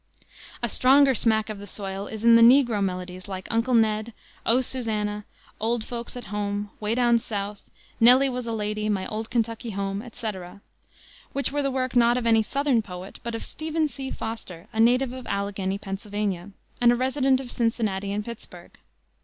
A 0.63 0.67
stronger 0.67 1.13
smack 1.13 1.47
of 1.47 1.59
the 1.59 1.67
soil 1.67 2.07
is 2.07 2.23
in 2.23 2.35
the 2.35 2.41
negro 2.41 2.83
melodies 2.83 3.27
like 3.27 3.47
Uncle 3.51 3.75
Ned, 3.75 4.13
O 4.47 4.61
Susanna, 4.61 5.25
Old 5.59 5.83
Folks 5.85 6.17
at 6.17 6.25
Home, 6.33 6.71
Way 6.79 6.95
Down 6.95 7.19
South, 7.19 7.61
Nelly 7.99 8.27
was 8.27 8.47
a 8.47 8.51
Lady, 8.51 8.89
My 8.89 9.05
Old 9.05 9.29
Kentucky 9.29 9.69
Home, 9.69 10.01
etc., 10.01 10.61
which 11.33 11.51
were 11.51 11.61
the 11.61 11.69
work 11.69 11.95
not 11.95 12.17
of 12.17 12.25
any 12.25 12.41
southern 12.41 12.81
poet, 12.81 13.19
but 13.21 13.35
of 13.35 13.45
Stephen 13.45 13.87
C. 13.87 14.09
Foster, 14.09 14.67
a 14.73 14.79
native 14.79 15.13
of 15.13 15.27
Allegheny, 15.27 15.77
Pa., 15.77 15.91
and 15.91 16.91
a 16.91 16.95
resident 16.95 17.39
of 17.39 17.51
Cincinnati 17.51 18.11
and 18.11 18.25
Pittsburg. 18.25 18.79